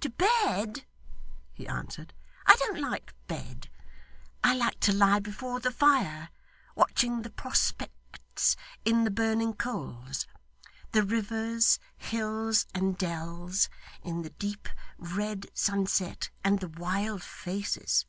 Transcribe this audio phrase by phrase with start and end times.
[0.00, 0.84] 'To bed!'
[1.54, 2.12] he answered.
[2.46, 3.70] 'I don't like bed.
[4.44, 6.28] I like to lie before the fire,
[6.76, 8.54] watching the prospects
[8.84, 10.26] in the burning coals
[10.90, 13.70] the rivers, hills, and dells,
[14.02, 18.04] in the deep, red sunset, and the wild faces.